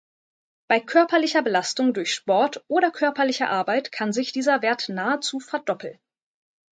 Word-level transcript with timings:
Bei 0.67 0.79
körperlicher 0.79 1.43
Belastung 1.43 1.93
durch 1.93 2.11
Sport 2.15 2.65
oder 2.67 2.89
körperlicher 2.89 3.51
Arbeit 3.51 3.91
kann 3.91 4.13
sich 4.13 4.31
dieser 4.31 4.63
Wert 4.63 4.89
nahezu 4.89 5.39
verdoppeln. 5.39 5.99